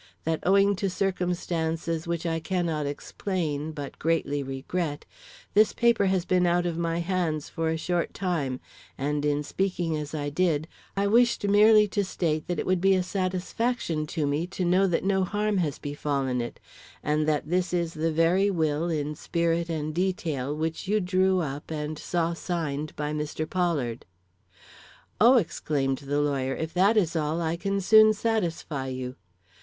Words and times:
That 0.23 0.39
owing 0.41 0.75
to 0.77 0.89
circumstances 0.89 2.07
which 2.07 2.25
I 2.25 2.39
cannot 2.39 2.87
explain, 2.87 3.71
but 3.71 3.99
greatly 3.99 4.41
regret, 4.41 5.05
this 5.53 5.73
paper 5.73 6.07
has 6.07 6.25
been 6.25 6.47
out 6.47 6.65
of 6.65 6.75
my 6.75 7.01
hands 7.01 7.49
for 7.49 7.69
a 7.69 7.77
short 7.77 8.11
time, 8.15 8.59
and 8.97 9.23
in 9.23 9.43
speaking 9.43 9.95
as 9.95 10.15
I 10.15 10.31
did, 10.31 10.67
I 10.97 11.05
wished 11.05 11.47
merely 11.47 11.87
to 11.89 12.03
state 12.03 12.47
that 12.47 12.57
it 12.57 12.65
would 12.65 12.81
be 12.81 12.95
a 12.95 13.03
satisfaction 13.03 14.07
to 14.07 14.25
me 14.25 14.47
to 14.47 14.65
know 14.65 14.87
that 14.87 15.03
no 15.03 15.23
harm 15.23 15.59
has 15.59 15.77
befallen 15.77 16.41
it, 16.41 16.59
and 17.03 17.27
that 17.27 17.47
this 17.47 17.71
is 17.71 17.93
the 17.93 18.11
very 18.11 18.49
will 18.49 18.89
in 18.89 19.13
spirit 19.13 19.69
and 19.69 19.93
detail 19.93 20.57
which 20.57 20.87
you 20.87 20.99
drew 20.99 21.41
up 21.41 21.69
and 21.69 21.99
saw 21.99 22.33
signed 22.33 22.95
by 22.95 23.13
Mr. 23.13 23.47
Pollard." 23.47 24.07
"Oh," 25.19 25.35
exclaimed 25.35 25.99
the 25.99 26.21
lawyer, 26.21 26.55
"if 26.55 26.73
that 26.73 26.97
is 26.97 27.15
all, 27.15 27.39
I 27.39 27.55
can 27.55 27.79
soon 27.79 28.13
satisfy 28.13 28.87
you." 28.87 29.15